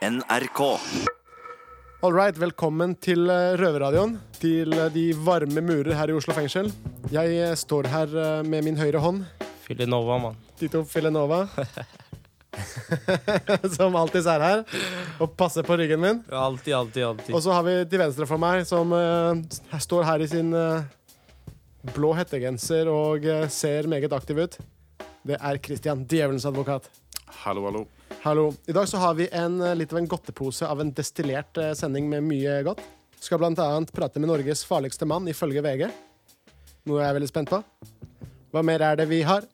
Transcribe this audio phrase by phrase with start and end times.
[0.00, 0.60] NRK.
[2.00, 4.14] All right, velkommen til eh, Røverradioen.
[4.40, 6.70] Til eh, de varme murer her i Oslo fengsel.
[7.12, 8.14] Jeg eh, står her
[8.48, 9.26] med min høyre hånd,
[9.66, 10.40] Filinova, mann.
[10.56, 11.42] Tito Filenova.
[13.76, 14.64] som alltid er her
[15.20, 16.24] og passer på ryggen min.
[16.32, 17.36] Alltid, alltid, alltid.
[17.36, 19.36] Og så har vi til venstre for meg, som uh,
[19.84, 20.80] står her i sin uh,
[21.92, 24.60] blå hettegenser og uh, ser meget aktiv ut.
[25.28, 26.88] Det er Christian, djevelens advokat.
[27.44, 27.88] Hallo, hallo.
[28.22, 28.50] Hallo.
[28.66, 31.72] I dag så har vi en, eh, litt av en godtepose av en destillert eh,
[31.78, 32.82] sending med mye godt.
[33.20, 35.90] Skal annet prate med Norges farligste mann, ifølge VG.
[36.88, 37.62] Noe jeg er veldig spent på.
[38.50, 39.44] Hva mer er det vi har?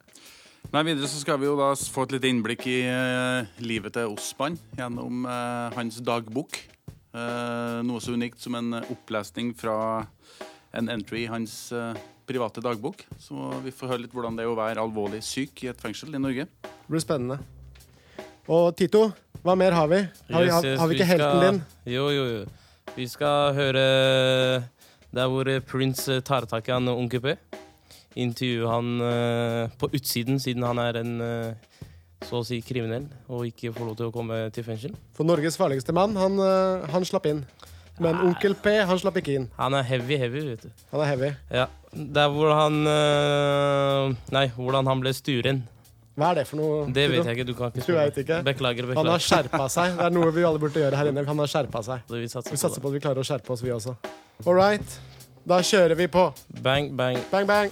[0.73, 4.15] Nei, Videre så skal vi jo da få et lite innblikk i eh, livet til
[4.15, 6.59] Osman gjennom eh, hans dagbok.
[7.15, 9.77] Eh, noe så unikt som en opplesning fra
[10.75, 11.93] en entry i hans eh,
[12.27, 13.05] private dagbok.
[13.19, 16.15] Så vi får høre litt hvordan det er å være alvorlig syk i et fengsel
[16.15, 16.49] i Norge.
[16.67, 17.39] Det blir spennende.
[18.47, 19.09] Og Tito,
[19.43, 19.99] hva mer har vi?
[20.31, 21.61] Har, vi- har, har vi ikke helten din?
[21.93, 22.45] Jo, jo, jo.
[22.95, 23.83] Vi skal høre
[25.13, 27.35] der hvor Prince tar tak i han Onkel P.
[28.17, 31.81] Intervjue han eh, på utsiden, siden han er en eh,
[32.25, 34.95] så å si kriminell og ikke får lov til å komme til fengsel.
[35.13, 37.43] For Norges farligste mann, han, eh, han slapp inn.
[38.01, 39.45] Men onkel P, han slapp ikke inn.
[39.57, 40.73] Han er heavy, heavy, vet du.
[40.93, 41.29] Han er heavy.
[41.53, 41.67] Ja.
[41.93, 45.61] Der hvor han eh, Nei, hvordan han ble sturen.
[46.17, 46.77] Hva er det for noe?
[46.89, 47.43] Det vet jeg ikke.
[47.45, 48.39] Du kan ikke vet ikke?
[48.47, 49.25] Beklager, Han har beklager.
[49.27, 49.97] skjerpa seg.
[49.99, 51.25] Det er noe vi alle burde gjøre her inne.
[51.27, 52.09] Han har skjerpa seg.
[52.09, 53.93] Vi satser Vi satser på at vi klarer å skjerpe oss, vi også.
[54.47, 54.97] All right.
[55.47, 56.25] Da kjører vi på.
[56.65, 57.21] Bang, bang.
[57.29, 57.69] Bang, bang.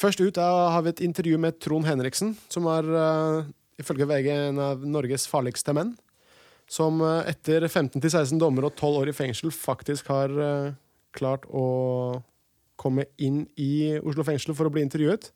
[0.00, 2.86] Først ut er, har vi et intervju med Trond Henriksen, som er
[3.80, 5.94] ifølge VG en av Norges farligste menn.
[6.70, 10.72] Som eh, etter 15-16 dommer og 12 år i fengsel faktisk har eh,
[11.16, 11.66] klart å
[12.80, 15.32] komme inn i Oslo fengsel for å bli intervjuet.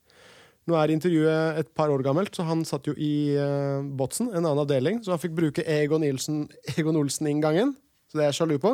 [0.65, 4.47] Nå er intervjuet et par år gammelt, så han satt jo i uh, Botsen, en
[4.47, 6.47] annen avdeling, så han fikk bruke Egon, Ilsen,
[6.78, 7.75] Egon Olsen-inngangen.
[8.09, 8.72] Så det er jeg sjalu på.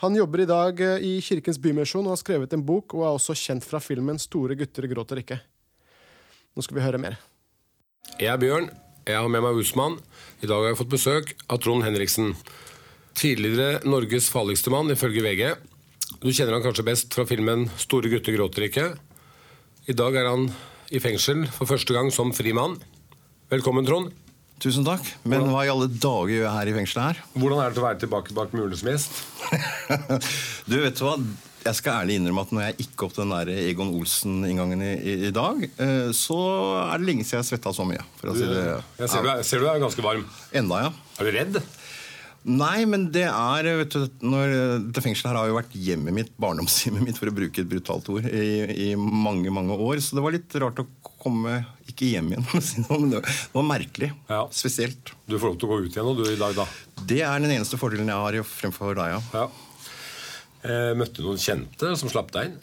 [0.00, 3.36] Han jobber i dag i Kirkens Bymisjon og har skrevet en bok, og er også
[3.36, 5.42] kjent fra filmen 'Store gutter gråter ikke'.
[6.56, 7.20] Nå skal vi høre mer.
[8.18, 8.72] Jeg er Bjørn.
[9.02, 9.96] Jeg har med meg Usman.
[10.42, 12.36] I dag har jeg fått besøk av Trond Henriksen.
[13.18, 15.42] Tidligere Norges farligste mann, ifølge VG.
[16.22, 18.92] Du kjenner han kanskje best fra filmen 'Store gutter gråter ikke'.
[19.90, 20.52] I dag er han
[20.92, 22.78] i fengsel for første gang som fri mann.
[23.50, 24.12] Velkommen, Trond.
[24.62, 25.02] Tusen takk.
[25.26, 27.24] Men hva i alle dager gjør jeg her i fengselet her?
[27.34, 29.10] Hvordan er det å være tilbake bak murene som gjest?
[30.70, 31.16] Du, vet du hva?
[31.62, 35.14] Jeg skal ærlig innrømme at når jeg gikk opp den der Egon Olsen-inngangen i, i,
[35.28, 36.38] i dag, eh, så
[36.88, 38.02] er det lenge siden jeg svetta så mye.
[38.18, 38.64] For å si det.
[38.98, 40.26] Jeg ser, du er, ser du er ganske varm.
[40.58, 40.92] Enda, ja.
[41.20, 41.62] Er du redd?
[42.42, 44.52] Nei, men det er vet du, når,
[44.88, 48.08] Dette fengselet her har jo vært hjemmet mitt, barndomshjemmet mitt, for å bruke et brutalt
[48.10, 50.02] ord, i, i mange mange år.
[50.02, 50.88] Så det var litt rart å
[51.22, 52.48] komme Ikke hjem igjen,
[52.90, 53.22] men det
[53.54, 54.10] var merkelig.
[54.26, 54.42] Ja.
[54.50, 55.14] Spesielt.
[55.30, 56.66] Du får lov til å gå ut igjen nå, du, i dag, da.
[57.06, 59.22] Det er den eneste fordelen jeg har fremfor deg, ja.
[59.44, 59.46] Ja.
[60.62, 62.58] Eh, møtte du noen kjente som slapp deg inn?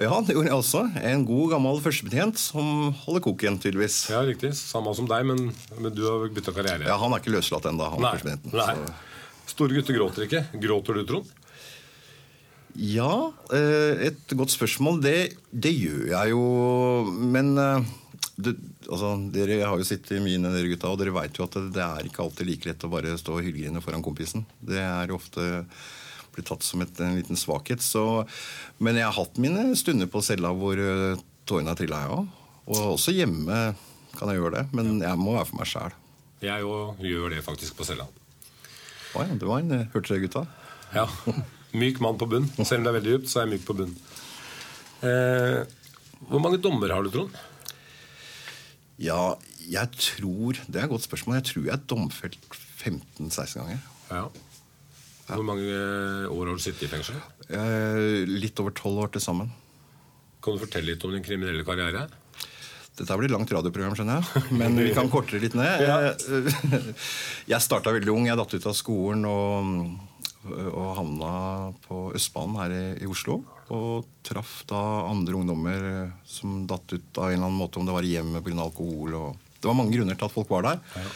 [0.00, 0.80] Ja, det gjorde jeg også.
[1.04, 3.98] En god, gammel førstebetjent som holder koken, tydeligvis.
[4.12, 4.52] Ja, riktig.
[4.56, 6.86] Samme som deg, men, men du har bytta karriere.
[6.88, 8.14] Ja, Han er ikke løslatt ennå, han Nei.
[8.16, 8.56] førstebetjenten.
[8.56, 8.96] Nei.
[9.50, 10.44] Store gutter gråter ikke.
[10.62, 11.36] Gråter du, Trond?
[12.78, 13.10] Ja,
[13.52, 15.00] eh, et godt spørsmål.
[15.04, 15.16] Det,
[15.50, 16.42] det gjør jeg jo.
[17.34, 17.90] Men eh,
[18.40, 18.54] det,
[18.86, 21.66] altså, dere har jo sittet mye inne, dere gutta, og dere veit jo at det,
[21.76, 24.46] det er ikke alltid like lett å bare stå og hylgrine foran kompisen.
[24.62, 25.66] Det er ofte
[26.34, 27.82] blir tatt som et, en liten svakhet.
[27.84, 28.04] Så,
[28.78, 32.36] men jeg har hatt mine stunder på cella hvor uh, tårene har trilla, jeg òg.
[32.70, 33.60] Og også hjemme
[34.16, 34.64] kan jeg gjøre det.
[34.76, 35.96] Men jeg må være for meg sjæl.
[36.44, 38.08] Jeg òg gjør det faktisk på cella.
[39.10, 40.44] Å ja, det var en Hørte dere, gutta?
[40.94, 41.06] Ja.
[41.80, 42.48] Myk mann på bunn.
[42.62, 43.92] Selv om det er veldig dypt, så er jeg myk på bunn.
[45.06, 45.60] Eh,
[46.28, 47.36] hvor mange dommer har du, Trond?
[49.00, 51.38] Ja, jeg tror Det er et godt spørsmål.
[51.38, 52.38] Jeg tror jeg er domfelt
[52.82, 53.84] 15-16 ganger.
[54.10, 54.24] Ja.
[55.36, 57.18] Hvor mange eh, år har du sittet i fengsel?
[57.48, 59.50] Eh, litt over tolv år til sammen.
[60.40, 62.06] Kan du fortelle litt om din kriminelle karriere?
[63.00, 64.44] Dette blir langt radioprogram, skjønner jeg.
[64.60, 65.84] Men vi kan korte det litt ned.
[65.84, 66.90] Eh,
[67.52, 68.28] Jeg starta veldig ung.
[68.28, 69.70] Jeg datt ut av skolen og,
[70.50, 71.32] og havna
[71.86, 73.40] på Østbanen her i, i Oslo.
[73.70, 75.84] Og traff da andre ungdommer
[76.26, 78.58] som datt ut av en eller annen måte, om det var i hjemmet pga.
[78.64, 79.14] alkohol.
[79.20, 81.06] Og det var mange grunner til at folk var der.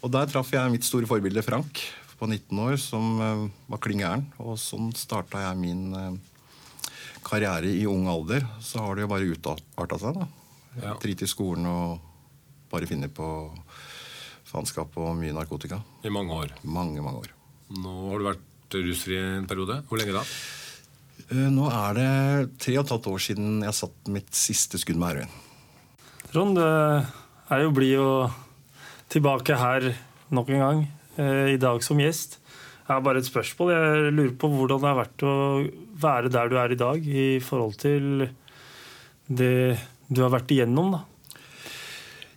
[0.00, 1.82] Og der traff jeg mitt store forbilde Frank
[2.20, 4.26] på 19 år, som eh, var klin gæren.
[4.44, 6.92] Og sånn starta jeg min eh,
[7.24, 8.44] karriere i ung alder.
[8.60, 10.28] Så har det jo bare utarta seg, da.
[10.80, 10.94] Ja.
[11.02, 12.04] Drit i skolen og
[12.70, 13.26] bare finne på
[14.50, 15.80] faenskap og mye narkotika.
[16.06, 16.54] I mange år.
[16.62, 17.32] Mange, mange år.
[17.80, 19.80] Nå har du vært rusfri en periode.
[19.88, 20.24] Hvor lenge da?
[21.30, 22.10] Eh, Nå er det
[22.60, 25.34] tre og et halvt år siden jeg satt mitt siste skudd med heroin.
[26.30, 26.70] Trond, det
[27.50, 28.12] er jo blid å
[29.10, 29.88] tilbake her
[30.30, 30.82] nok en gang,
[31.20, 32.38] i dag som gjest.
[32.90, 33.70] Jeg har bare et spørsmål.
[33.70, 35.34] Jeg lurer på hvordan det har vært å
[36.00, 38.26] være der du er i dag, i forhold til
[39.30, 39.78] det
[40.10, 41.04] du har vært igjennom, da.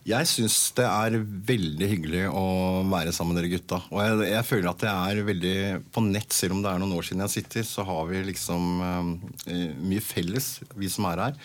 [0.04, 1.16] Jeg syns det er
[1.48, 2.48] veldig hyggelig å
[2.92, 3.80] være sammen med dere gutta.
[3.88, 5.56] Og jeg, jeg føler at det er veldig
[5.96, 8.68] På nett, selv om det er noen år siden jeg sitter, så har vi liksom
[8.84, 11.40] eh, mye felles, vi som er her.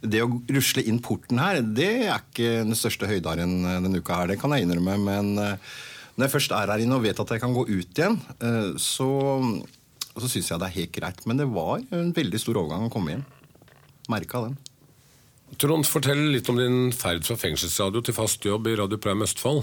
[0.00, 3.54] Det å rusle inn porten her, det er ikke den største høydaren
[3.84, 4.32] denne uka her.
[4.32, 4.96] Det kan jeg innrømme.
[5.04, 5.76] Men eh,
[6.18, 8.72] når jeg først er her inne og vet at jeg kan gå ut igjen, eh,
[8.82, 9.08] så,
[10.18, 11.20] så syns jeg det er helt greit.
[11.30, 13.22] Men det var en veldig stor overgang å komme inn.
[14.10, 14.56] Merka den.
[15.62, 19.62] Trond, fortell litt om din ferd fra fengselsradio til fast jobb i Radio Prime Østfold.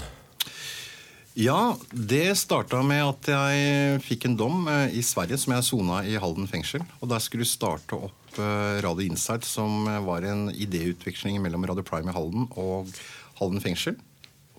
[1.36, 6.00] Ja, det starta med at jeg fikk en dom eh, i Sverige som jeg sona
[6.08, 6.88] i Halden fengsel.
[7.04, 12.16] Og der skulle starte opp eh, Radio Insight, som var en idéutveksling mellom Radio Prime
[12.16, 12.96] i Halden og
[13.42, 14.00] Halden fengsel.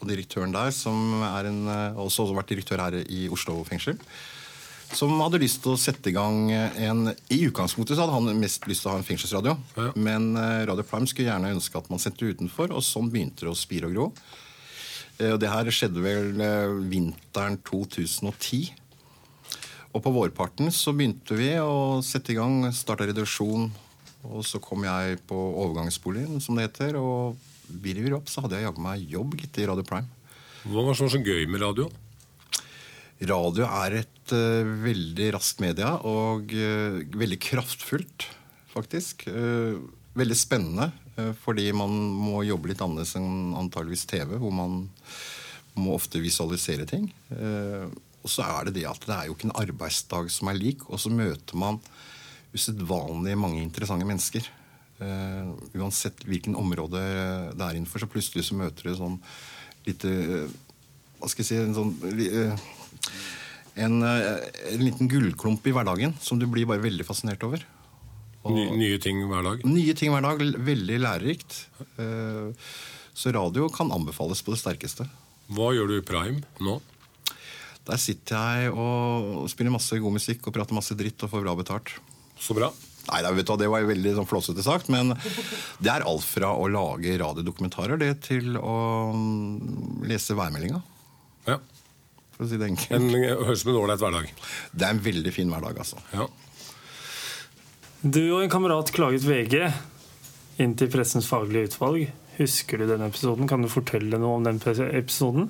[0.01, 3.97] Og direktøren der, som en, eh, også har vært direktør her i Oslo fengsel,
[4.93, 8.69] som hadde lyst til å sette i gang en I utgangspunktet så hadde han mest
[8.71, 9.57] lyst til å ha en fengselsradio.
[9.77, 9.91] Ja.
[9.97, 13.51] Men eh, Radio Prime skulle gjerne ønske at man sendte utenfor, og sånn begynte det
[13.55, 14.09] å spire og gro.
[15.19, 16.35] Eh, Og det her skjedde vel
[16.91, 18.71] vinteren 2010.
[19.97, 23.71] Og på vårparten så begynte vi å sette i gang, starta reduksjon.
[24.27, 26.99] Og så kom jeg på overgangsboligen, som det heter.
[27.01, 30.09] Og virrer opp, så hadde jeg jaggu meg jobb gitt i Radio Prime.
[30.67, 31.89] Hva var var så gøy med radio?
[33.27, 38.27] Radio er et uh, veldig raskt media og uh, veldig kraftfullt,
[38.73, 39.29] faktisk.
[39.31, 39.79] Uh,
[40.17, 40.91] veldig spennende,
[41.45, 44.79] fordi man må jobbe litt annerledes enn antageligvis TV, hvor man
[45.77, 47.05] må ofte visualisere ting.
[48.25, 50.87] Og så er det det at det er jo ikke en arbeidsdag som er lik,
[50.89, 51.81] og så møter man
[52.57, 54.49] usedvanlig mange interessante mennesker.
[54.97, 57.01] Eh, uansett hvilken område
[57.53, 59.19] det er innenfor, så plutselig så møter du sånn
[59.85, 60.55] lite eh,
[61.21, 62.65] Hva skal jeg si en sånn eh,
[63.77, 67.61] en, en liten gullklump i hverdagen som du blir bare veldig fascinert over.
[68.47, 69.65] Og- Ny, nye ting hver dag?
[69.69, 70.41] Nye ting hver dag.
[70.65, 71.59] Veldig lærerikt.
[71.99, 72.55] Uh,
[73.17, 75.05] Så radio kan anbefales på det sterkeste.
[75.53, 76.79] Hva gjør du i Prime nå?
[77.87, 81.55] Der sitter jeg og spiller masse god musikk og prater masse dritt og får bra
[81.57, 81.93] betalt.
[82.41, 82.69] Så bra.
[83.07, 85.13] Nei, da, vet du, Det var jo veldig sånn flåsete sagt, men
[85.79, 88.77] det er alt fra å lage radiodokumentarer det til å
[89.15, 90.81] mm, lese værmeldinga,
[91.47, 91.61] Ja.
[92.35, 92.97] for å si det enkelt.
[92.99, 94.33] En, høres ut som en ålreit hverdag.
[94.75, 96.03] Det er en veldig fin hverdag, altså.
[96.13, 96.27] Ja.
[98.03, 99.61] Du og en kamerat klaget VG
[100.63, 102.09] inn til Pressens faglige utvalg.
[102.37, 103.49] Husker du den episoden?
[103.49, 105.49] Kan du fortelle noe om den episoden?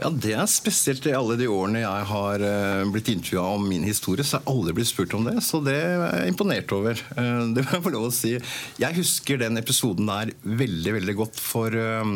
[0.00, 3.84] Ja, Det er spesielt i alle de årene jeg har eh, blitt intervjua om min
[3.84, 4.24] historie.
[4.24, 7.02] Så har jeg aldri blitt spurt om det, så det er jeg imponert over.
[7.20, 8.32] Eh, det må jeg få lov å si.
[8.80, 12.14] Jeg husker den episoden der veldig, veldig godt, for eh,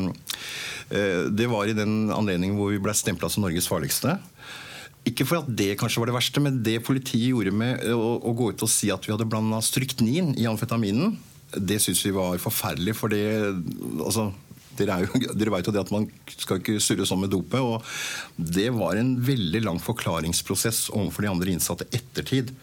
[1.29, 4.17] det var i den anledningen hvor vi ble stempla som Norges farligste.
[5.05, 8.33] Ikke for at det kanskje var det verste, men det politiet gjorde med å, å
[8.37, 11.19] gå ut og si at vi hadde blanda stryknin i amfetaminen,
[11.55, 12.97] det syns vi var forferdelig.
[12.97, 13.25] For det
[14.01, 14.31] altså,
[14.79, 17.61] dere, er dere vet jo det at man skal ikke surre sånn med dopet.
[17.61, 17.83] Og
[18.37, 22.55] det var en veldig lang forklaringsprosess overfor de andre innsatte ettertid.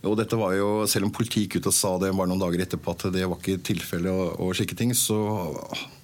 [0.00, 2.62] Og dette var jo, Selv om politiet gikk ut og sa det bare noen dager
[2.64, 5.18] etterpå at det var ikke tilfellet og, og ting, så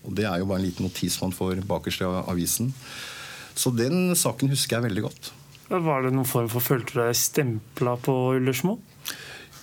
[0.06, 2.70] og det er jo bare en liten notis man får bakerst i avisen.
[3.56, 5.32] Så den saken husker jeg veldig godt.
[5.66, 8.76] Var det noen form for Følte du deg stempla på Ullersmo?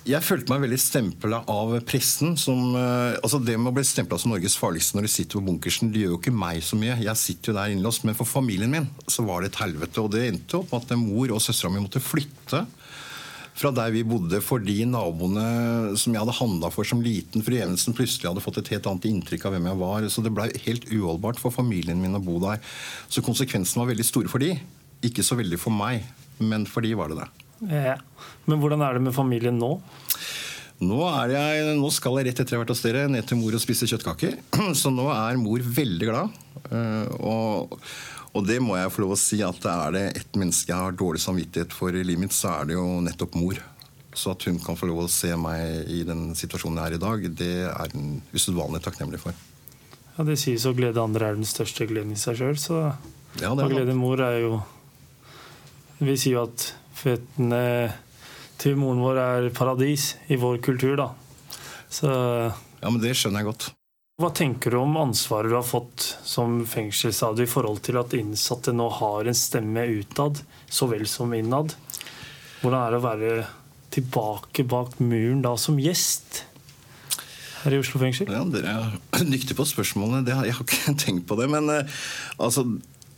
[0.04, 2.34] Jeg følte meg veldig stempla av pressen.
[2.36, 5.46] Som, eh, altså det med å bli stempla som Norges farligste når du sitter på
[5.46, 6.98] bunkersen, det gjør jo ikke meg så mye.
[7.00, 8.04] Jeg sitter jo der innlåst.
[8.04, 10.02] Men for familien min så var det et helvete.
[10.04, 12.66] Og det endte opp med at mor og søstera mi måtte flytte
[13.54, 17.94] fra der vi bodde fordi naboene som jeg hadde handla for som liten, fru Evensen,
[17.94, 20.08] plutselig hadde fått et helt annet inntrykk av hvem jeg var.
[20.10, 22.60] Så det blei helt uholdbart for familien min å bo der.
[23.08, 24.52] Så konsekvensen var veldig store for de.
[25.06, 26.04] Ikke så veldig for meg,
[26.42, 27.30] men for de var det det.
[27.62, 27.96] Ja.
[28.46, 29.76] Men hvordan er det med familien nå?
[30.84, 33.38] Nå, er jeg, nå skal jeg rett etter jeg har vært hos dere ned til
[33.40, 34.34] mor og spise kjøttkaker.
[34.80, 36.40] Så nå er mor veldig glad.
[36.68, 37.78] Eh, Og,
[38.34, 40.98] og det må jeg få lov å si at er det ett menneske jeg har
[40.98, 43.60] dårlig samvittighet for i livet mitt, så er det jo nettopp mor.
[44.14, 47.02] Så at hun kan få lov å se meg i den situasjonen jeg er i
[47.06, 49.34] dag, det er hun usedvanlig takknemlig for.
[50.18, 52.82] Ja, Det sies å glede andre er den største gleden i seg sjøl, så
[53.40, 54.60] Ja, det å glede mor er jo
[55.98, 57.64] Vi sier jo at føttene
[58.60, 61.08] til moren vår er paradis i vår kultur, da.
[61.90, 63.66] Så ja, men det skjønner jeg godt.
[64.22, 68.74] hva tenker du om ansvaret du har fått som fengselsradio i forhold til at innsatte
[68.74, 71.74] nå har en stemme utad så vel som innad?
[72.62, 73.32] Hvordan er det å være
[73.94, 76.44] tilbake bak muren da som gjest
[77.64, 78.30] her i Oslo fengsel?
[78.32, 80.24] Ja, Dere er dyktige på spørsmålene.
[80.26, 81.48] Det har, jeg har ikke tenkt på det.
[81.52, 82.00] Men eh,
[82.38, 82.66] altså,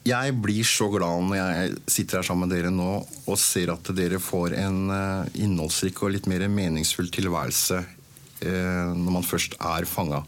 [0.06, 3.90] jeg blir så glad når jeg sitter her sammen med dere nå og ser at
[3.96, 9.88] dere får en eh, innholdsrik og litt mer meningsfull tilværelse eh, når man først er
[9.90, 10.22] fanga.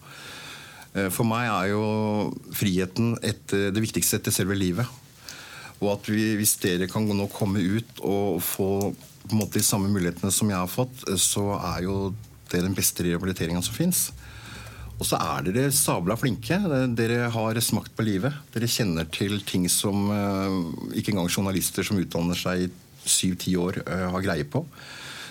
[0.95, 1.85] Eh, for meg er jo
[2.57, 4.89] friheten etter, det viktigste etter selve livet.
[5.79, 8.71] Og at vi, hvis dere kan nå komme ut og få
[9.29, 11.97] på en måte de samme mulighetene som jeg har fått, så er jo
[12.49, 14.07] det den beste rehabiliteringa som fins.
[14.99, 16.59] Og så er dere sabla flinke.
[16.99, 18.35] Dere har smakt på livet.
[18.55, 20.57] Dere kjenner til ting som eh,
[20.99, 22.71] ikke engang journalister som utdanner seg i
[23.09, 24.65] syv-ti år, eh, har greie på.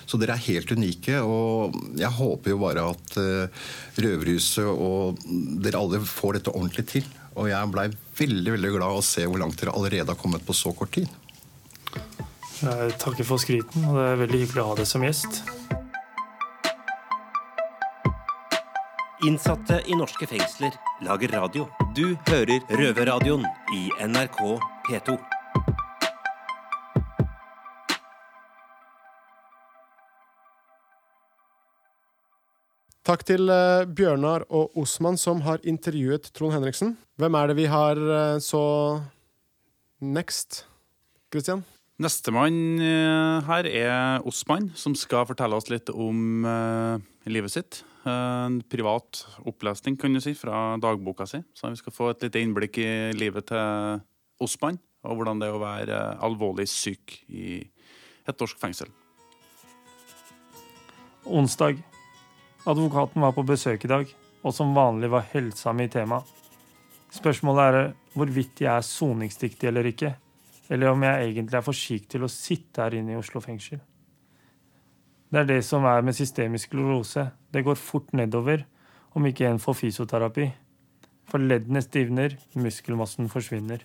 [0.08, 3.66] Så dere er helt unike, og jeg håper jo bare at uh,
[4.00, 5.20] Røverhuset og
[5.60, 7.10] dere alle får dette ordentlig til.
[7.36, 10.56] Og jeg blei veldig veldig glad å se hvor langt dere allerede har kommet på
[10.56, 11.12] så kort tid.
[12.64, 15.44] Jeg takker for skryten, og det er veldig hyggelig å ha deg som gjest.
[19.26, 21.64] Innsatte i norske fengsler lager radio.
[21.98, 24.38] Du hører Røverradioen i NRK
[24.86, 25.16] P2.
[33.08, 36.94] Takk til eh, Bjørnar og Osman som har intervjuet Trond Henriksen.
[37.18, 38.64] Hvem er det vi har eh, så
[39.98, 40.68] next,
[41.34, 41.66] Christian?
[41.98, 46.46] Nestemann eh, her er Osman, som skal fortelle oss litt om
[47.26, 47.82] livet sitt.
[48.08, 51.42] En privat opplesning kan du si, fra dagboka si.
[51.54, 54.00] Så vi skal få et lite innblikk i livet til
[54.44, 57.60] Osman, og hvordan det er å være alvorlig syk i
[58.28, 58.92] et norsk fengsel.
[61.28, 61.82] Onsdag.
[62.68, 64.10] Advokaten var på besøk i dag,
[64.44, 66.22] og som vanlig var helsa mi tema.
[67.12, 70.14] Spørsmålet er hvorvidt jeg er soningsdyktig eller ikke,
[70.72, 73.80] eller om jeg egentlig er for syk til å sitte her inne i Oslo fengsel.
[75.28, 77.26] Det er det som er med systemisk sklerose.
[77.52, 78.64] Det går fort nedover
[79.18, 80.48] om ikke en får fysioterapi.
[81.28, 83.84] For leddene stivner, muskelmassen forsvinner.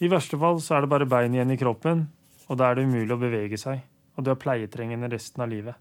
[0.00, 2.06] I verste fall så er det bare bein igjen i kroppen,
[2.48, 3.82] og da er det umulig å bevege seg,
[4.16, 5.76] og du er pleietrengende resten av livet.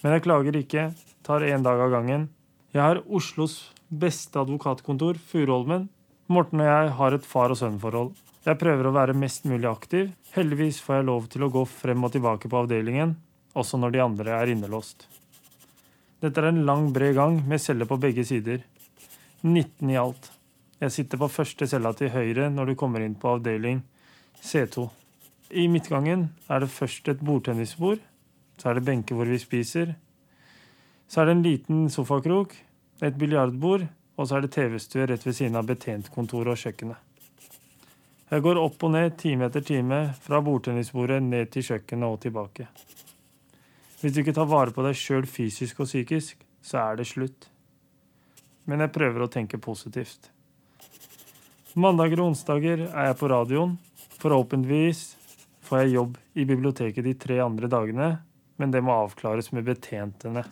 [0.00, 0.86] Men jeg klager ikke,
[1.26, 2.30] tar én dag av gangen.
[2.72, 5.88] Jeg har Oslos beste advokatkontor, Furuholmen.
[6.32, 8.14] Morten og jeg har et far og sønn-forhold.
[8.46, 10.12] Jeg prøver å være mest mulig aktiv.
[10.32, 13.16] Heldigvis får jeg lov til å gå frem og tilbake på avdelingen,
[13.54, 15.06] også når de andre er innelåst.
[16.20, 18.64] Dette er en lang, bred gang med celler på begge sider.
[19.42, 20.32] 19 i alt.
[20.80, 23.84] Jeg sitter på første cella til høyre når du kommer inn på avdeling
[24.42, 24.88] C2.
[25.50, 28.02] I midtgangen er det først et bordtennisbord,
[28.58, 29.94] så er det benker hvor vi spiser.
[31.08, 32.52] Så er det en liten sofakrok,
[33.00, 33.86] et biljardbord,
[34.18, 36.98] og så er det TV-stue rett ved siden av betjentkontoret og kjøkkenet.
[38.28, 42.66] Jeg går opp og ned time etter time, fra bordtennisbordet ned til kjøkkenet og tilbake.
[43.98, 47.48] Hvis du ikke tar vare på deg sjøl fysisk og psykisk, så er det slutt.
[48.68, 50.30] Men jeg prøver å tenke positivt.
[51.78, 53.74] Mandager og onsdager er jeg på radioen.
[54.18, 55.02] Forhåpentligvis
[55.66, 58.08] får jeg jobb i biblioteket de tre andre dagene,
[58.58, 60.46] men det må avklares med betjentene.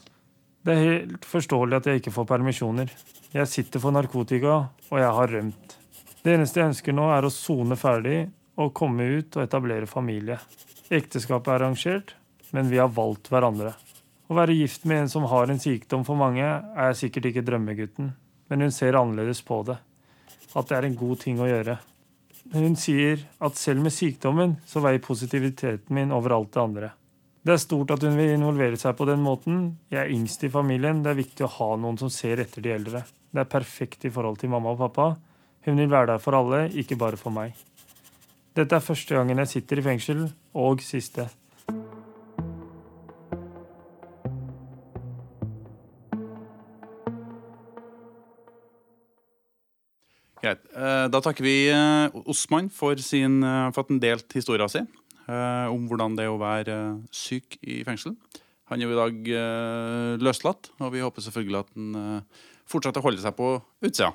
[0.66, 2.90] Det er helt forståelig at jeg ikke får permisjoner.
[3.30, 4.58] Jeg sitter for narkotika,
[4.90, 5.76] og jeg har rømt.
[6.22, 8.24] Det eneste jeg ønsker nå, er å sone ferdig
[8.58, 10.40] og komme ut og etablere familie.
[10.90, 12.16] Ekteskapet er arrangert,
[12.54, 13.72] men vi har valgt hverandre.
[14.26, 18.10] Å være gift med en som har en sykdom for mange, er sikkert ikke drømmegutten,
[18.50, 19.78] men hun ser annerledes på det.
[20.56, 21.76] At det er en god ting å gjøre.
[22.54, 26.90] Hun sier at selv med sykdommen så veier positiviteten min over alt det andre.
[27.46, 29.60] Det er stort at hun vil involvere seg på den måten.
[29.90, 31.02] Jeg er yngst i familien.
[31.02, 33.04] Det er viktig å ha noen som ser etter de eldre.
[33.30, 35.12] Det er perfekt i forhold til mamma og pappa.
[35.66, 37.54] Hun vil være der for alle, ikke bare for meg.
[38.56, 40.24] Dette er første gangen jeg sitter i fengsel,
[40.56, 41.28] og siste.
[51.16, 54.84] Da takker vi eh, Osman for, sin, eh, for at han delte historien sin
[55.24, 56.74] eh, om hvordan det er å være
[57.08, 58.12] syk i fengsel.
[58.68, 59.30] Han er jo i dag
[60.20, 62.24] løslatt, og vi håper selvfølgelig at han
[62.66, 63.52] fortsetter å holde seg på
[63.86, 64.10] utsida.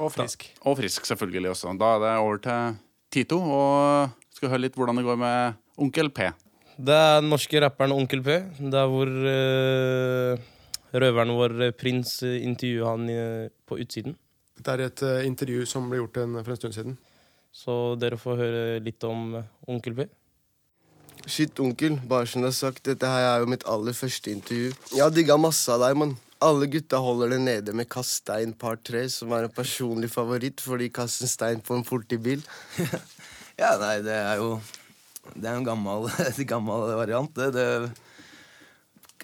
[0.00, 0.46] Og frisk.
[0.64, 1.76] Og frisk, selvfølgelig også.
[1.76, 2.78] Da er det over til
[3.12, 6.30] Tito, og skal høre litt hvordan det går med Onkel P.
[6.80, 8.40] Det er den norske rapperen Onkel P.
[8.56, 10.48] Det er hvor uh,
[10.96, 14.16] røveren vår Prins intervjuer han uh, på utsiden.
[14.66, 16.94] Dette er et eh, intervju som ble gjort en, for en stund siden.
[17.54, 20.06] Så dere får høre litt om eh, Onkel B.
[21.22, 22.00] Shit, onkel.
[22.10, 24.72] Bare som du har sagt, dette her er jo mitt aller første intervju.
[24.90, 26.16] Jeg har digga masse av deg, mann.
[26.42, 30.58] Alle gutta holder det nede med Kast stein par tre, som er en personlig favoritt,
[30.60, 32.42] fordi kast en stein på en politibil.
[33.56, 34.58] Ja, nei, det er jo
[35.30, 36.10] Det er en gammel,
[36.50, 37.30] gammel variant.
[37.38, 37.62] Det, det,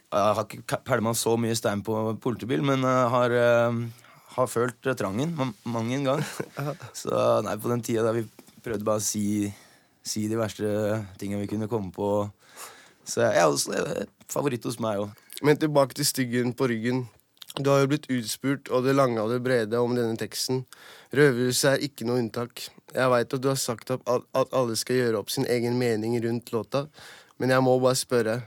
[0.09, 3.83] jeg har ikke pælma så mye stein på politibil, men har, uh,
[4.37, 6.23] har følt trangen mange mang en gang.
[7.03, 7.13] Så
[7.45, 8.27] nei, på den tida da vi
[8.63, 9.51] prøvde bare å si,
[10.05, 12.09] si de verste tingene vi kunne komme på
[13.05, 15.11] Så jeg er også favoritt hos meg òg.
[15.43, 17.07] Men tilbake til styggen på ryggen.
[17.59, 20.63] Du har jo blitt utspurt og det lange og det brede om denne teksten.
[21.13, 22.63] Røverhuset er ikke noe unntak.
[22.95, 26.17] Jeg veit at du har sagt at, at alle skal gjøre opp sin egen mening
[26.25, 26.87] rundt låta,
[27.37, 28.39] men jeg må bare spørre.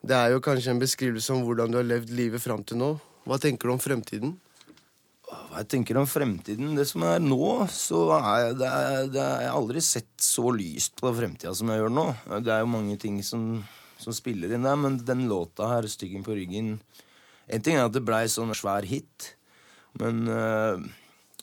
[0.00, 2.94] Det er jo kanskje en beskrivelse om hvordan du har levd livet fram til nå.
[3.28, 4.38] Hva tenker du om fremtiden?
[5.30, 6.74] Hva jeg tenker om fremtiden?
[6.78, 8.70] Det som er nå, så er det,
[9.14, 12.06] det er, Jeg har aldri sett så lyst på fremtida som jeg gjør nå.
[12.44, 13.62] Det er jo mange ting som,
[13.98, 16.78] som spiller inn der, men den låta her, 'Styggen på ryggen'
[17.50, 19.34] En ting er at det blei sånn svær hit,
[19.98, 20.78] men uh,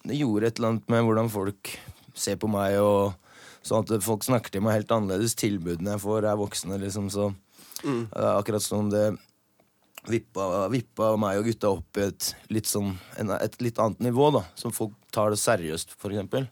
[0.07, 1.73] det gjorde et eller annet med hvordan folk
[2.15, 3.11] ser på meg, og
[3.59, 5.35] sånn at folk snakker til meg helt annerledes.
[5.35, 7.33] Tilbudene jeg får, er voksne, liksom, så
[7.85, 8.07] Mm.
[8.11, 9.17] Akkurat som det
[10.11, 14.43] vippa, vippa meg og gutta opp i et litt, sånn, et litt annet nivå, da.
[14.59, 16.47] Som folk tar det seriøst, eksempel.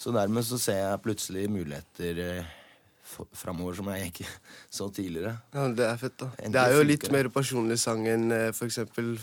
[0.00, 2.52] Så dermed så ser jeg plutselig muligheter eh,
[3.36, 4.28] framover som jeg ikke
[4.78, 5.36] så tidligere.
[5.54, 6.30] Ja, Det er fett, da.
[6.38, 8.60] Endelig det er jo litt mer personlig sang enn f.eks.
[8.60, 9.16] for eksempel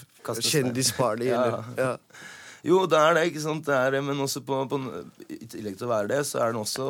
[0.52, 1.32] Kjendisparty.
[1.34, 1.46] ja.
[1.80, 1.94] Ja.
[2.68, 3.66] Jo, det er det, ikke sant.
[3.68, 4.82] Det er, men også på, på,
[5.32, 6.88] i tillegg til å være det, så er den også,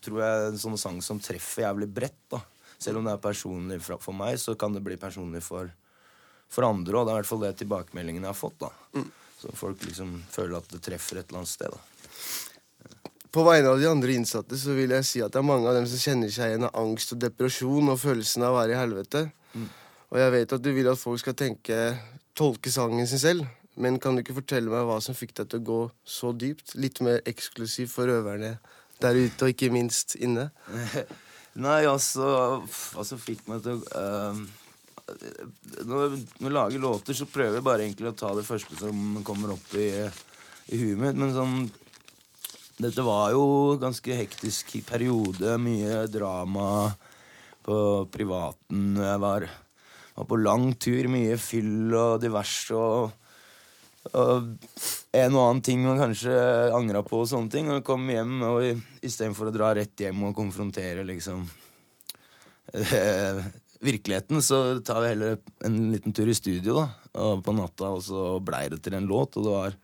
[0.00, 2.20] tror jeg, en sånn sang som treffer jævlig bredt.
[2.32, 2.40] da
[2.78, 5.70] selv om det er personlig for meg, så kan det bli personlig for,
[6.52, 7.06] for andre òg.
[7.06, 8.58] Det er i hvert fall det tilbakemeldingen jeg har fått.
[8.62, 8.72] da.
[8.96, 9.10] Mm.
[9.40, 11.74] Så folk liksom føler at det treffer et eller annet sted.
[11.74, 11.80] da.
[13.34, 15.74] På vegne av de andre innsatte så vil jeg si at det er mange av
[15.74, 18.78] dem som kjenner seg igjen av angst og depresjon og følelsen av å være i
[18.78, 19.24] helvete.
[19.54, 19.66] Mm.
[20.14, 21.78] Og jeg vet at du vil at folk skal tenke,
[22.38, 23.48] tolke sangen sin selv.
[23.74, 26.76] Men kan du ikke fortelle meg hva som fikk deg til å gå så dypt?
[26.78, 28.54] Litt mer eksklusiv for røverne
[29.02, 30.52] der ute, og ikke minst inne?
[31.62, 32.26] Nei, altså
[32.66, 34.44] Hva som fikk meg til å uh,
[35.84, 39.18] når, når jeg lager låter, så prøver jeg bare egentlig å ta det første som
[39.26, 39.88] kommer opp i,
[40.72, 41.18] i huet mitt.
[41.18, 41.58] Men sånn
[42.74, 45.58] Dette var jo ganske hektisk periode.
[45.62, 46.88] Mye drama
[47.62, 47.76] på
[48.10, 48.96] privaten.
[48.98, 49.46] Jeg var,
[50.16, 51.06] var på lang tur.
[51.12, 52.74] Mye fyll og diverse.
[52.74, 53.23] og
[54.12, 54.54] og
[55.14, 56.34] en og annen ting man kanskje
[56.76, 57.70] angra på, og sånne ting.
[57.72, 61.46] Og kom hjem, og istedenfor å dra rett hjem og konfrontere liksom
[62.74, 63.40] eh,
[63.84, 66.86] virkeligheten, så tar vi heller en liten tur i studio da,
[67.24, 69.38] og på natta, og så blei det til en låt.
[69.38, 69.78] Og det var,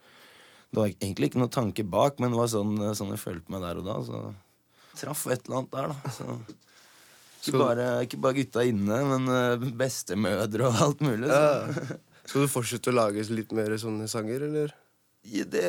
[0.70, 3.64] det var egentlig ikke noe tanke bak, men det var sånn, sånn jeg følte meg
[3.64, 3.98] der og da.
[4.04, 4.24] Så
[5.00, 6.14] traff et eller annet der, da.
[6.16, 6.40] Så.
[7.40, 11.30] Ikke bare, ikke bare gutta inne, men eh, bestemødre og alt mulig.
[11.32, 12.00] Så.
[12.30, 14.70] Skal du fortsette å lage litt mer sånne sanger, eller?
[15.20, 15.62] Det,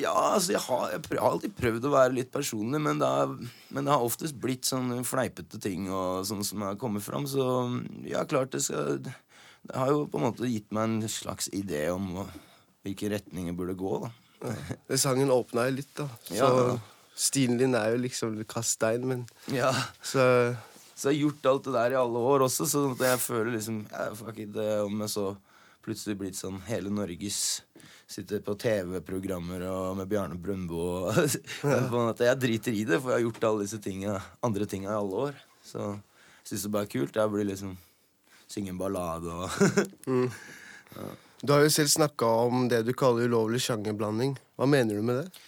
[0.00, 3.34] ja, altså jeg har, jeg har, alltid prøvd å være litt personlig, men det, har,
[3.76, 7.28] men det har oftest blitt sånne fleipete ting og sånn som har kommet fram.
[7.28, 7.44] Så
[8.08, 11.84] ja, klart det skal Det har jo på en måte gitt meg en slags idé
[11.92, 12.24] om
[12.86, 14.10] hvilke retninger burde gå, da.
[14.88, 16.08] Ja, sangen åpna jo litt, da.
[16.24, 16.78] Så ja.
[17.18, 19.74] stilen din er jo liksom kast stein, men ja.
[20.00, 20.24] Så
[20.98, 23.84] så jeg har gjort alt det der i alle år også, så jeg føler liksom
[23.86, 25.28] ja, Fuck it, om jeg så
[25.88, 27.62] plutselig blitt sånn hele Norges
[28.08, 31.10] Sitter på TV-programmer og med Bjarne Brøndbo.
[32.24, 35.26] jeg driter i det, for jeg har gjort alle disse tingene, andre tinga i alle
[35.26, 35.42] år.
[35.60, 37.20] Så jeg syns det bare er kult.
[37.20, 37.76] Jeg blir liksom
[38.48, 39.58] Synge en ballade og
[40.08, 40.28] mm.
[40.94, 41.08] ja.
[41.44, 44.32] Du har jo selv snakka om det du kaller ulovlig sjangerblanding.
[44.56, 45.42] Hva mener du med det?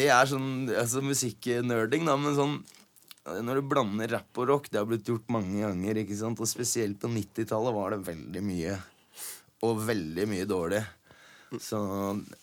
[0.00, 2.56] Det er sånn altså, musikknerding, da, men sånn
[3.44, 6.00] når du blander rapp og rock Det har blitt gjort mange ganger.
[6.00, 6.40] ikke sant?
[6.40, 8.76] Og spesielt på 90-tallet var det veldig mye
[9.64, 10.82] og veldig mye dårlig.
[11.62, 11.78] Så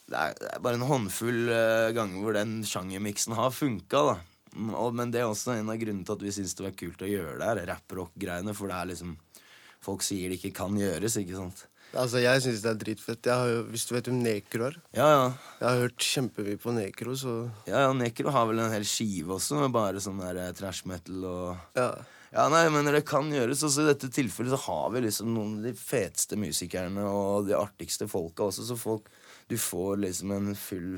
[0.08, 4.00] det er, det er bare en håndfull uh, ganger hvor den sjangermiksen har funka.
[4.08, 4.16] da
[4.56, 7.12] Men det er også en av grunnene til at vi syns det var kult å
[7.12, 7.62] gjøre det her.
[7.74, 8.56] Rap-rock-greiene.
[8.58, 9.18] For det er liksom
[9.84, 11.66] Folk sier det ikke kan gjøres, ikke sant?
[11.94, 13.28] Altså, Jeg syns det er dritfett.
[13.28, 14.78] Jo, hvis du vet om Nekro er?
[14.96, 15.26] Ja, ja.
[15.60, 17.34] Jeg har hørt kjempemye på Nekro, så
[17.68, 20.88] Ja, ja, Nekro har vel en hel skive også, med bare sånn der eh, trash
[20.90, 21.92] metal og ja.
[22.34, 23.62] Ja, nei, men det kan gjøres.
[23.66, 27.54] Også I dette tilfellet så har vi liksom noen av de feteste musikerne og de
[27.58, 29.12] artigste folka også, så folk
[29.52, 30.96] Du får liksom en full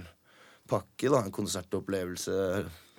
[0.69, 1.25] pakke, da.
[1.25, 2.35] En konsertopplevelse.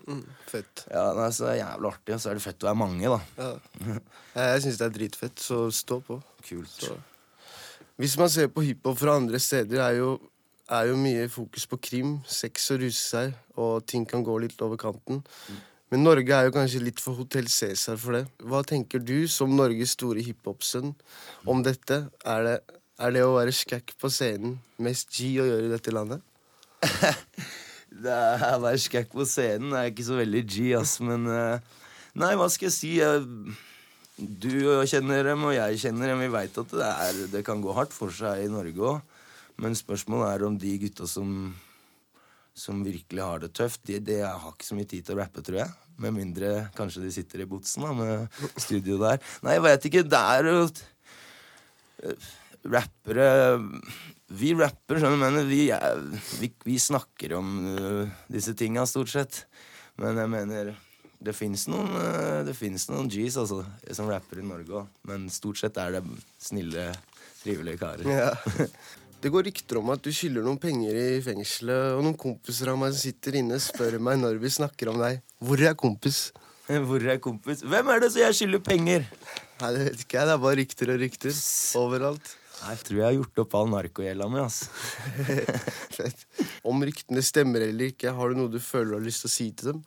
[0.07, 0.85] Mm, fett.
[0.91, 3.13] Ja, nei, så det er jævlig artig, og så er det fett å være mange,
[3.15, 3.21] da.
[3.41, 4.01] Ja.
[4.37, 6.19] Jeg syns det er dritfett, så stå på.
[6.47, 6.75] Kult.
[6.83, 6.99] Så.
[7.97, 10.11] Hvis man ser på hiphop fra andre steder, er jo,
[10.69, 14.61] er jo mye fokus på krim, sex og ruse seg, og ting kan gå litt
[14.67, 15.25] over kanten.
[15.25, 15.65] Mm.
[15.93, 18.25] Men Norge er jo kanskje litt for Hotell Cæsar for det.
[18.43, 20.91] Hva tenker du, som Norges store hiphop-sønn,
[21.47, 22.01] om dette?
[22.27, 22.57] Er det,
[22.99, 26.25] er det, å være skækk på scenen mest G å gjøre i dette landet?
[28.03, 31.79] det er, å være skækk på scenen er ikke så veldig G, ass, men uh,
[32.17, 32.93] Nei, hva skal jeg si?
[32.99, 33.57] Jeg-
[34.17, 34.49] Du
[34.89, 36.23] kjenner dem, og jeg kjenner dem.
[36.25, 39.03] Vi veit at det, er, det kan gå hardt for seg i Norge òg.
[39.61, 41.53] Men spørsmålet er om de gutta som,
[42.57, 45.45] som virkelig har det tøft, de, de har ikke så mye tid til å rappe,
[45.45, 45.75] tror jeg.
[46.01, 49.21] Med mindre kanskje de sitter i botsen da, med studio der.
[49.45, 50.05] Nei, jeg veit ikke.
[50.09, 50.65] Det er jo
[52.03, 52.27] eh,
[52.67, 53.29] Rappere
[54.41, 55.47] Vi rapper, skjønner du, mener.
[55.47, 56.01] vi, er,
[56.41, 59.45] vi, vi snakker om uh, disse tinga stort sett.
[60.03, 60.73] Men jeg mener
[61.27, 63.63] det fins noen, eh, noen G's altså,
[63.97, 64.99] som rapper i Norge òg.
[65.09, 66.03] Men stort sett er det
[66.43, 66.91] snille,
[67.45, 68.09] trivelige karer.
[68.11, 68.33] Ja.
[69.27, 72.77] Det går rykter om at du skylder noen penger i fengselet, og noen kompiser av
[72.79, 75.17] meg som sitter inne, spør meg når vi snakker om deg.
[75.43, 76.19] Hvor er kompis?
[76.87, 77.65] Hvor er kompis?
[77.67, 79.09] Hvem er det som jeg skylder penger?
[79.65, 80.29] Nei, det vet ikke jeg.
[80.31, 81.41] Det er bare rykter og rykter.
[81.83, 82.31] Overalt.
[82.61, 84.45] Jeg tror jeg har gjort opp all narkogjelda mi.
[84.45, 84.61] ass.
[86.71, 89.35] Om ryktene stemmer eller ikke, har du noe du føler du har lyst til å
[89.41, 89.83] si til dem?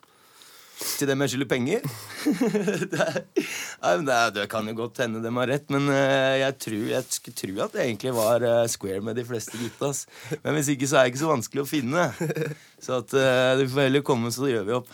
[0.80, 1.84] Til dem jeg skylder penger?
[2.92, 3.18] det, er,
[3.82, 6.84] nei, det, er, det kan jo godt hende dem har rett, men eh, jeg, tror,
[6.94, 9.92] jeg skulle tro at det egentlig var eh, square med de fleste gutta.
[10.44, 12.10] Men hvis ikke, så er det ikke så vanskelig å finne.
[12.80, 14.92] Så at eh, du får heller komme, så gjør vi opp.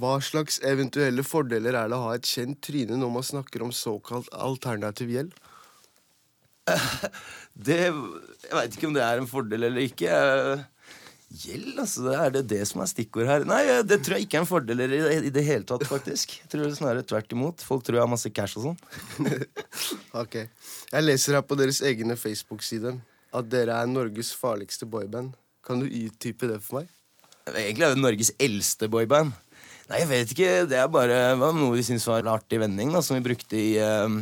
[0.00, 3.74] Hva slags eventuelle fordeler er det å ha et kjent tryne når man snakker om
[3.74, 5.36] såkalt alternativ gjeld?
[7.66, 10.10] Det, jeg veit ikke om det er en fordel eller ikke.
[10.12, 10.64] Eh,
[11.26, 12.04] Gjeld, altså.
[12.14, 13.44] Er det det som er stikkord her?
[13.48, 16.36] Nei, eh, det tror jeg ikke er en fordel i, i det hele tatt, faktisk.
[16.38, 17.64] Jeg tror snarere tvert imot.
[17.66, 19.32] Folk tror jeg har masse cash og sånn.
[20.22, 20.38] Ok.
[20.92, 22.94] Jeg leser her på deres egne Facebook-side
[23.36, 25.34] at dere er Norges farligste boyband.
[25.66, 26.92] Kan du utdype det for meg?
[27.50, 29.34] Egentlig er det Norges eldste boyband.
[29.90, 30.54] Nei, jeg vet ikke.
[30.70, 33.58] Det er bare det noe vi syntes var en artig vending, da, som vi brukte
[33.58, 34.16] i eh,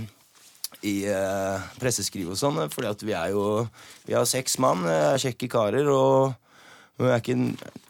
[0.84, 3.44] i eh, presseskriv og sånn, fordi at vi er jo
[4.04, 6.34] Vi har seks mann, eh, kjekke karer, og
[7.00, 7.34] vi er ikke,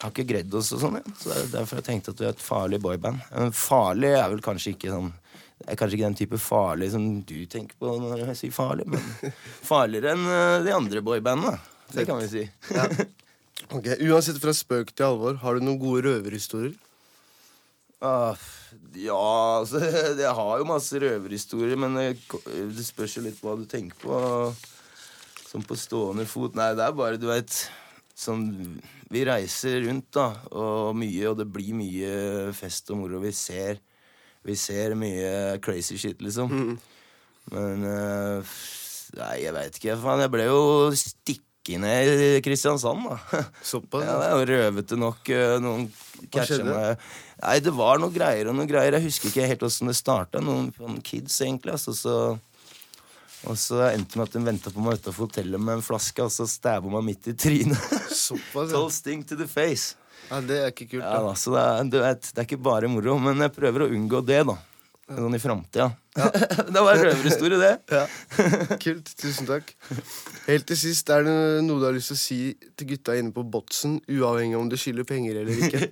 [0.01, 0.97] har ikke gredd oss og sånn.
[0.97, 1.13] Ja.
[1.19, 3.21] Så det er derfor jeg tenkte at vi er et farlig boyband.
[3.35, 5.13] Men farlig er vel kanskje ikke sånn
[5.55, 8.85] det er kanskje ikke den type farlig som du tenker på når jeg sier farlig,
[8.91, 9.31] men
[9.71, 11.55] farligere enn eh, de andre boybandene.
[11.93, 12.43] Det kan vi si.
[13.71, 16.75] Ok, Uansett fra spøk til alvor, har du noen gode røverhistorier?
[18.03, 18.35] Uh,
[18.99, 19.15] ja,
[19.61, 19.79] altså
[20.19, 24.19] Jeg har jo masse røverhistorier, men det, spørs jo litt hva du tenker på.
[25.47, 26.57] Som på stående fot.
[26.57, 27.63] Nei, det er bare, du veit
[28.15, 28.45] Sånn
[29.11, 32.13] Vi reiser rundt, da, og mye, og det blir mye
[32.55, 33.19] fest og moro.
[33.23, 33.81] Vi ser
[34.45, 36.77] Vi ser mye crazy shit, liksom.
[37.51, 38.55] Men uh,
[39.15, 39.97] Nei, jeg veit ikke.
[40.01, 40.61] Faen, jeg ble jo
[40.97, 43.41] stikket ned i Kristiansand, da.
[43.71, 44.03] Såpass?
[44.05, 45.29] Ja, jo røvete nok.
[45.33, 45.85] eh, Noen
[46.33, 46.99] catcha meg
[47.41, 48.97] Nei, det var noe greier og noe greier.
[48.97, 50.41] Jeg husker ikke helt åssen det starta.
[50.43, 51.73] Noen, noen kids, egentlig.
[51.75, 52.15] Altså, så,
[53.45, 56.25] og så endte det med at hun venta på meg utafor hotellet med en flaske,
[56.25, 57.89] og så stabba meg midt i trynet.
[58.09, 58.83] Såpass, ja.
[58.93, 59.95] Sting to the face.
[60.29, 60.41] ja.
[60.41, 61.03] Det er ikke kult.
[61.03, 61.31] Ja, da.
[61.31, 64.23] da, så det er, vet, det er ikke bare moro, men jeg prøver å unngå
[64.25, 64.57] det, da.
[65.05, 65.91] Sånn i framtida.
[66.73, 67.73] det var en røverhistorie, det.
[67.93, 68.05] Ja.
[68.81, 69.11] Kult.
[69.21, 69.75] Tusen takk.
[70.47, 71.35] Helt til sist, er det
[71.67, 72.39] noe du har lyst til å si
[72.73, 75.91] til gutta inne på botsen, uavhengig om du skylder penger eller ikke?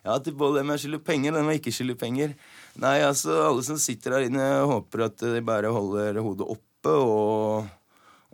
[0.00, 2.30] Ja, til både dem jeg skylder penger, og dem jeg ikke skylder penger.
[2.80, 6.46] Nei, altså, alle som sitter her inne, håper at de bare holder hodet
[6.80, 7.68] oppe og,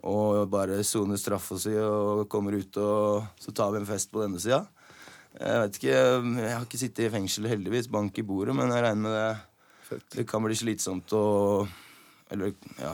[0.07, 4.23] og bare soner straffa si og kommer ut, og så tar vi en fest på
[4.23, 4.63] denne sida.
[5.37, 8.83] Jeg vet ikke, jeg har ikke sittet i fengsel, heldigvis, bank i bordet, men jeg
[8.83, 9.99] regner med det.
[10.15, 11.67] Det kan bli slitsomt og
[12.29, 12.91] Eller, ja.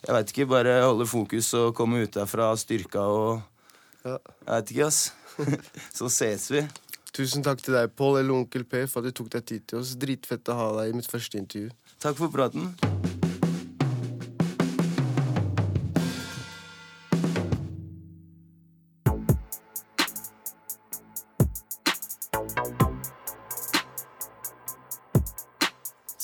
[0.00, 3.42] Jeg veit ikke, bare holde fokus og komme ut derfra styrka og
[4.06, 4.16] Ja.
[4.46, 5.12] Jeg vet ikke, ass.
[5.98, 6.62] Så ses vi.
[7.12, 9.82] Tusen takk til deg, Pål eller Onkel P, for at du tok deg tid til
[9.82, 9.96] oss.
[9.98, 11.74] Dritfett å ha deg i mitt første intervju.
[12.00, 12.70] Takk for praten.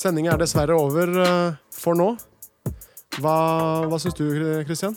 [0.02, 2.08] Sendinga er dessverre over eh, for nå.
[3.22, 3.34] Hva,
[3.86, 4.24] hva syns du,
[4.66, 4.96] Kristian?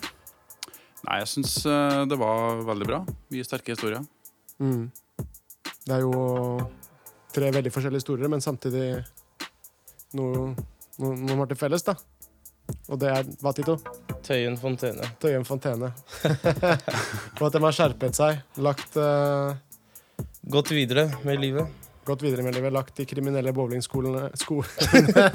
[1.06, 3.02] Nei, jeg syns eh, det var veldig bra.
[3.30, 4.02] Mye sterke historier.
[4.58, 4.88] Mm.
[5.86, 6.24] Det er jo
[7.36, 8.88] tre veldig forskjellige historier, men samtidig
[10.18, 10.56] noe,
[10.98, 12.00] noe, noe har til felles, da.
[12.90, 13.78] Og det er hva, Tito?
[14.26, 15.14] Tøyen fontene.
[15.22, 15.94] Tøyen fontene.
[17.38, 18.42] Og at de har skjerpet seg.
[18.58, 19.54] Lagt uh...
[20.50, 21.85] Gått videre med livet.
[22.06, 22.74] Gått videre med livet.
[22.76, 24.60] Lagt de kriminelle bowlingskolene sko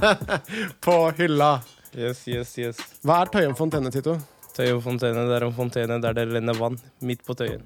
[0.84, 1.60] på hylla.
[1.96, 2.78] Yes, yes, yes.
[3.02, 4.14] Hva er Tøyen fontene, Tito?
[4.54, 7.64] Tøyen fontene, det er en fontene der det renner vann midt på Tøyen.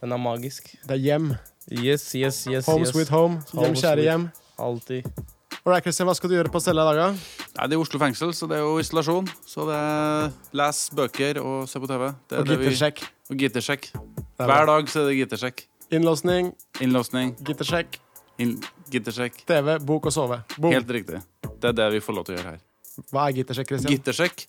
[0.00, 0.72] Den er magisk.
[0.86, 1.30] Det er hjem.
[1.70, 2.66] Yes, yes, yes.
[2.66, 2.92] Home yes.
[2.94, 3.38] sweet home.
[3.52, 4.08] Hjem, Home kjære sweet.
[4.08, 4.28] hjem.
[4.58, 5.10] Alltid.
[5.68, 7.18] Alright, Christian, hva skal du gjøre på cella i dag.
[7.58, 9.26] Nei, Det er Oslo fengsel, så det er jo isolasjon.
[9.46, 12.06] Så det er les bøker og se på TV.
[12.30, 13.02] Det er Og gittersjekk.
[13.04, 13.34] vi-.
[13.34, 13.88] Og gittersjekk.
[14.38, 15.64] er Hver dag så er det gittersjekk.
[15.92, 16.50] Innlåsning,
[16.84, 17.34] Innlåsning.
[17.44, 17.98] gittersjekk.
[18.38, 19.42] Gittersjekk.
[19.48, 20.40] TV, bok og sove.
[20.56, 20.72] Boom.
[20.72, 21.20] Helt riktig.
[21.58, 22.64] Det er det vi får lov til å gjøre her.
[23.12, 23.92] Hva er gittersjekk, Christian?
[23.94, 24.44] Gittersjekk.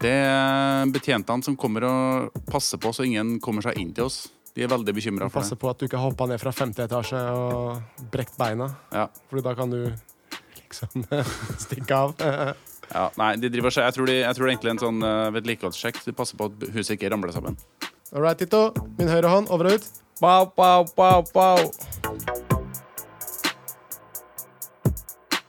[0.00, 4.26] Det er betjentene som kommer og passer på så ingen kommer seg inn til oss.
[4.56, 5.60] De er veldig bekymra for Passe det.
[5.62, 8.66] på at du ikke hoppa ned fra femte etasje og brekt beina.
[8.92, 9.06] Ja.
[9.30, 9.78] Fordi da kan du
[10.58, 11.06] liksom
[11.66, 12.16] stikke av.
[12.90, 13.84] Ja, nei, de driver, seg.
[13.86, 16.00] jeg, tror de, jeg tror det er egentlig en sånn uh, vedlikeholdssjekk.
[16.08, 17.54] De passer på at huset ikke ramler sammen.
[18.10, 18.64] All right, Tito.
[18.98, 19.86] Min høyre hånd, over og ut.
[20.18, 22.39] Pow, pow, pow, pow.